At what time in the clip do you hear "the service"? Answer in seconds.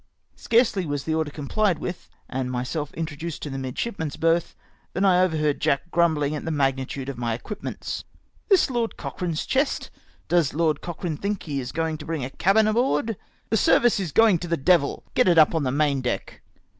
13.51-13.99